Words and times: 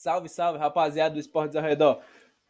Salve, 0.00 0.30
salve, 0.30 0.58
rapaziada 0.58 1.12
do 1.12 1.20
Esportes 1.20 1.54
ao 1.54 1.62
Redor. 1.62 2.00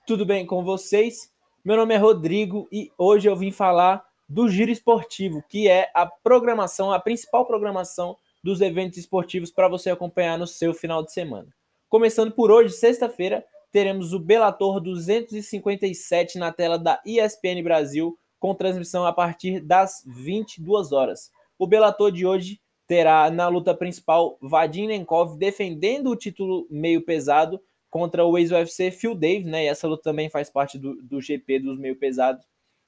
Tudo 0.06 0.25
bem 0.25 0.46
com 0.46 0.62
vocês? 0.62 1.33
Meu 1.65 1.76
nome 1.76 1.92
é 1.92 1.96
Rodrigo 1.96 2.69
e 2.71 2.92
hoje 2.96 3.29
eu 3.29 3.35
vim 3.35 3.51
falar 3.51 4.06
do 4.29 4.49
Giro 4.49 4.71
Esportivo, 4.71 5.42
que 5.49 5.69
é 5.69 5.90
a 5.92 6.06
programação, 6.06 6.92
a 6.92 7.01
principal 7.01 7.44
programação 7.44 8.17
dos 8.40 8.60
eventos 8.60 8.99
esportivos 8.99 9.51
para 9.51 9.67
você 9.67 9.90
acompanhar 9.90 10.38
no 10.38 10.47
seu 10.47 10.72
final 10.72 11.03
de 11.03 11.13
semana. 11.13 11.49
Começando 11.88 12.31
por 12.31 12.53
hoje, 12.53 12.72
sexta-feira, 12.72 13.44
teremos 13.72 14.12
o 14.12 14.21
Bellator 14.21 14.78
257 14.78 16.38
na 16.38 16.52
tela 16.52 16.78
da 16.78 17.02
ESPN 17.05 17.64
Brasil, 17.64 18.16
com 18.38 18.55
transmissão 18.55 19.05
a 19.05 19.12
partir 19.12 19.59
das 19.59 20.05
22 20.06 20.92
horas. 20.92 21.32
O 21.59 21.66
Bellator 21.66 22.12
de 22.12 22.24
hoje 22.24 22.60
terá 22.91 23.30
na 23.30 23.47
luta 23.47 23.73
principal 23.73 24.37
Vadim 24.43 24.88
Nenkov 24.88 25.37
defendendo 25.39 26.11
o 26.11 26.16
título 26.16 26.67
meio 26.69 27.01
pesado 27.05 27.62
contra 27.89 28.25
o 28.25 28.37
ex-UFC 28.37 28.91
Phil 28.91 29.15
Davis, 29.15 29.47
né? 29.47 29.62
E 29.62 29.69
essa 29.69 29.87
luta 29.87 30.03
também 30.03 30.29
faz 30.29 30.51
parte 30.51 30.77
do, 30.77 31.01
do 31.01 31.21
GP 31.21 31.61
dos 31.61 31.79
meio 31.79 31.95
pesados, 31.95 32.45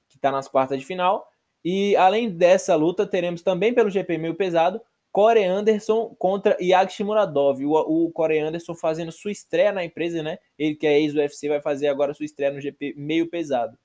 que 0.09 0.17
está 0.17 0.29
nas 0.29 0.45
quartas 0.45 0.77
de 0.77 0.85
final. 0.85 1.25
E 1.63 1.95
além 1.95 2.29
dessa 2.29 2.75
luta, 2.75 3.07
teremos 3.07 3.41
também 3.41 3.73
pelo 3.73 3.89
GP 3.89 4.17
meio 4.17 4.35
pesado 4.35 4.81
Corey 5.09 5.45
Anderson 5.45 6.13
contra 6.19 6.57
Yag 6.61 6.91
Shimuradov. 6.91 7.63
O, 7.63 8.07
o 8.07 8.11
Corey 8.11 8.39
Anderson 8.39 8.75
fazendo 8.75 9.09
sua 9.09 9.31
estreia 9.31 9.71
na 9.71 9.85
empresa, 9.85 10.21
né? 10.21 10.37
Ele 10.59 10.75
que 10.75 10.85
é 10.85 10.99
ex-UFC 10.99 11.47
vai 11.47 11.61
fazer 11.61 11.87
agora 11.87 12.13
sua 12.13 12.25
estreia 12.25 12.51
no 12.51 12.59
GP 12.59 12.93
meio 12.97 13.29
pesado. 13.29 13.79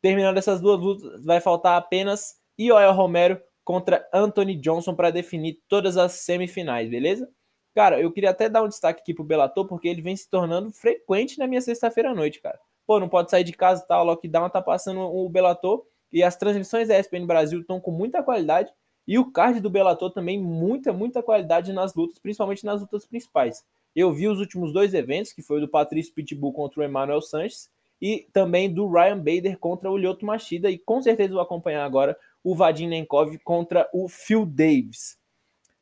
Terminando 0.00 0.38
essas 0.38 0.60
duas 0.60 0.80
lutas, 0.80 1.24
vai 1.24 1.40
faltar 1.40 1.76
apenas 1.78 2.34
Ioel 2.58 2.92
Romero 2.92 3.40
contra 3.64 4.08
Anthony 4.12 4.56
Johnson 4.56 4.94
para 4.94 5.10
definir 5.10 5.60
todas 5.68 5.96
as 5.96 6.12
semifinais, 6.12 6.88
beleza? 6.88 7.28
Cara, 7.74 8.00
eu 8.00 8.12
queria 8.12 8.30
até 8.30 8.48
dar 8.48 8.62
um 8.62 8.68
destaque 8.68 9.00
aqui 9.00 9.14
pro 9.14 9.24
Bellator, 9.24 9.66
porque 9.66 9.88
ele 9.88 10.02
vem 10.02 10.14
se 10.14 10.28
tornando 10.28 10.70
frequente 10.72 11.38
na 11.38 11.46
minha 11.46 11.60
sexta-feira 11.60 12.10
à 12.10 12.14
noite, 12.14 12.40
cara. 12.40 12.58
Pô, 12.86 13.00
não 13.00 13.08
pode 13.08 13.30
sair 13.30 13.44
de 13.44 13.52
casa 13.52 13.82
e 13.82 13.86
tal, 13.86 14.04
lockdown 14.04 14.50
tá 14.50 14.60
passando 14.60 15.00
o 15.00 15.28
Bellator, 15.28 15.84
e 16.12 16.22
as 16.22 16.36
transmissões 16.36 16.88
da 16.88 16.98
ESPN 16.98 17.26
Brasil 17.26 17.60
estão 17.60 17.80
com 17.80 17.90
muita 17.90 18.22
qualidade, 18.22 18.70
e 19.06 19.18
o 19.18 19.32
card 19.32 19.60
do 19.60 19.70
Bellator 19.70 20.12
também 20.12 20.38
muita, 20.38 20.92
muita 20.92 21.22
qualidade 21.22 21.72
nas 21.72 21.94
lutas, 21.94 22.18
principalmente 22.18 22.64
nas 22.64 22.80
lutas 22.80 23.06
principais. 23.06 23.64
Eu 23.96 24.12
vi 24.12 24.28
os 24.28 24.38
últimos 24.38 24.72
dois 24.72 24.92
eventos, 24.92 25.32
que 25.32 25.42
foi 25.42 25.58
o 25.58 25.60
do 25.60 25.68
Patrício 25.68 26.14
Pitbull 26.14 26.52
contra 26.52 26.80
o 26.80 26.84
Emmanuel 26.84 27.22
Sanches, 27.22 27.70
e 28.00 28.26
também 28.32 28.72
do 28.72 28.90
Ryan 28.90 29.18
Bader 29.18 29.58
contra 29.58 29.90
o 29.90 29.96
Lyoto 29.96 30.26
Machida, 30.26 30.70
e 30.70 30.78
com 30.78 31.00
certeza 31.00 31.32
vou 31.32 31.40
acompanhar 31.40 31.84
agora 31.84 32.16
o 32.42 32.54
Vadim 32.54 32.86
Nenkov 32.86 33.38
contra 33.38 33.88
o 33.92 34.08
Phil 34.08 34.44
Davis. 34.44 35.18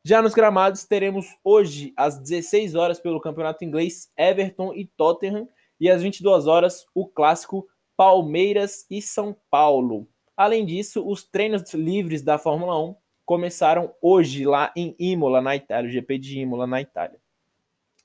Já 0.02 0.22
nos 0.22 0.32
gramados, 0.32 0.84
teremos 0.84 1.26
hoje, 1.44 1.92
às 1.96 2.18
16 2.18 2.74
horas, 2.74 2.98
pelo 2.98 3.20
Campeonato 3.20 3.64
Inglês, 3.64 4.10
Everton 4.16 4.72
e 4.74 4.86
Tottenham, 4.86 5.46
e 5.78 5.90
às 5.90 6.02
22 6.02 6.46
horas, 6.46 6.86
o 6.94 7.06
clássico 7.06 7.68
Palmeiras 7.96 8.86
e 8.90 9.02
São 9.02 9.36
Paulo. 9.50 10.08
Além 10.36 10.64
disso, 10.64 11.06
os 11.06 11.22
treinos 11.22 11.74
livres 11.74 12.22
da 12.22 12.38
Fórmula 12.38 12.82
1 12.82 12.96
começaram 13.26 13.94
hoje 14.00 14.46
lá 14.46 14.72
em 14.74 14.96
Imola, 14.98 15.42
na 15.42 15.54
Itália, 15.54 15.88
o 15.88 15.92
GP 15.92 16.18
de 16.18 16.38
Imola, 16.38 16.66
na 16.66 16.80
Itália. 16.80 17.20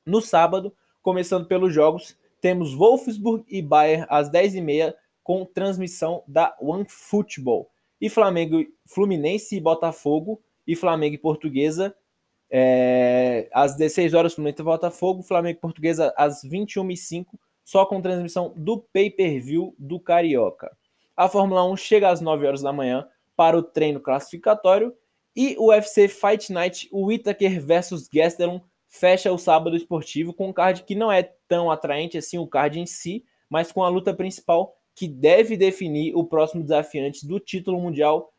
No 0.06 0.22
sábado, 0.22 0.76
começando 1.02 1.48
pelos 1.48 1.74
jogos, 1.74 2.18
temos 2.42 2.74
Wolfsburg 2.74 3.46
e 3.48 3.62
Bayern 3.62 4.06
às 4.10 4.30
10h30 4.30 4.94
com 5.24 5.46
transmissão 5.46 6.24
da 6.28 6.56
OneFootball 6.62 7.72
e 8.00 8.10
Flamengo, 8.10 8.64
Fluminense 8.86 9.56
e 9.56 9.62
Botafogo, 9.62 10.42
e 10.68 10.76
Flamengo 10.76 11.16
e 11.16 11.20
Portuguesa 11.20 11.96
é, 12.50 13.50
às 13.52 13.76
16 13.76 14.14
horas, 14.14 14.34
Fluminense 14.34 14.62
e 14.62 14.66
Botafogo, 14.66 15.24
Flamengo 15.24 15.58
e 15.58 15.62
Portuguesa 15.62 16.14
às 16.18 16.44
21h05, 16.44 17.26
só 17.64 17.86
com 17.86 18.02
transmissão 18.02 18.54
do 18.56 18.80
pay-per-view 18.94 19.76
do 19.78 20.00
Carioca. 20.00 20.72
A 21.18 21.28
Fórmula 21.28 21.66
1 21.72 21.78
chega 21.78 22.10
às 22.10 22.22
9 22.22 22.46
horas 22.46 22.62
da 22.62 22.74
manhã 22.74 23.08
para 23.36 23.58
o 23.58 23.64
treino 23.64 24.00
classificatório 24.00 24.94
e 25.36 25.56
o 25.58 25.68
UFC 25.68 26.08
Fight 26.08 26.52
Night, 26.52 26.88
o 26.92 27.08
Whittaker 27.08 27.60
versus 27.62 28.08
Gastelum, 28.08 28.62
fecha 28.88 29.32
o 29.32 29.38
sábado 29.38 29.76
esportivo 29.76 30.34
com 30.34 30.48
um 30.48 30.54
card 30.54 30.84
que 30.84 30.96
não 30.96 31.12
é 31.12 31.24
tão 31.48 31.70
atraente 31.70 32.18
assim 32.18 32.38
o 32.38 32.48
card 32.48 32.80
em 32.80 32.86
si, 32.86 33.26
mas 33.50 33.72
com 33.72 33.84
a 33.84 33.90
luta 33.90 34.14
principal 34.14 34.76
que 34.96 35.08
deve 35.08 35.58
definir 35.58 36.16
o 36.16 36.24
próximo 36.24 36.64
desafiante 36.64 37.28
do 37.28 37.40
título 37.40 37.80
mundial 37.80 38.32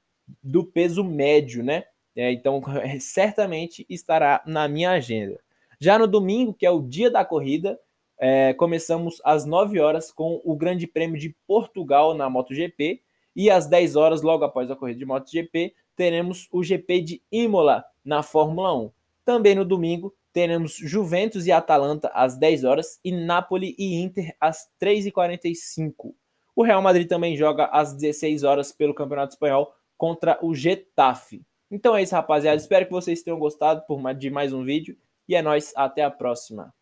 do 0.42 0.64
peso 0.64 1.04
médio, 1.04 1.62
né? 1.62 1.84
É, 2.16 2.32
então, 2.32 2.62
certamente 2.98 3.84
estará 3.88 4.42
na 4.46 4.66
minha 4.66 4.90
agenda. 4.90 5.38
Já 5.78 5.98
no 5.98 6.06
domingo, 6.06 6.54
que 6.54 6.64
é 6.64 6.70
o 6.70 6.80
dia 6.80 7.10
da 7.10 7.24
corrida, 7.24 7.78
é, 8.18 8.54
começamos 8.54 9.20
às 9.22 9.44
9 9.44 9.78
horas 9.78 10.10
com 10.10 10.40
o 10.42 10.56
Grande 10.56 10.86
Prêmio 10.86 11.20
de 11.20 11.36
Portugal 11.46 12.14
na 12.14 12.30
MotoGP 12.30 13.02
e 13.34 13.50
às 13.50 13.66
10 13.66 13.96
horas, 13.96 14.22
logo 14.22 14.42
após 14.42 14.70
a 14.70 14.76
corrida 14.76 14.98
de 14.98 15.04
MotoGP, 15.04 15.74
teremos 15.94 16.48
o 16.50 16.64
GP 16.64 17.02
de 17.02 17.22
Imola 17.30 17.84
na 18.02 18.22
Fórmula 18.22 18.74
1. 18.74 18.90
Também 19.22 19.54
no 19.54 19.64
domingo, 19.64 20.14
teremos 20.32 20.76
Juventus 20.76 21.46
e 21.46 21.52
Atalanta 21.52 22.10
às 22.14 22.38
10 22.38 22.64
horas 22.64 22.98
e 23.04 23.12
Napoli 23.12 23.74
e 23.78 23.96
Inter 23.96 24.34
às 24.40 24.66
3h45. 24.80 26.14
O 26.56 26.64
Real 26.64 26.80
Madrid 26.80 27.06
também 27.06 27.36
joga 27.36 27.66
às 27.66 27.92
16 27.92 28.42
horas 28.42 28.72
pelo 28.72 28.94
Campeonato 28.94 29.34
Espanhol 29.34 29.74
contra 29.94 30.38
o 30.40 30.54
Getafe. 30.54 31.44
Então 31.70 31.94
é 31.94 32.02
isso, 32.02 32.14
rapaziada. 32.14 32.56
Espero 32.56 32.86
que 32.86 32.92
vocês 32.92 33.22
tenham 33.22 33.38
gostado 33.38 33.84
de 34.16 34.30
mais 34.30 34.54
um 34.54 34.64
vídeo. 34.64 34.96
E 35.28 35.34
é 35.34 35.42
nóis, 35.42 35.74
até 35.76 36.02
a 36.02 36.10
próxima. 36.10 36.72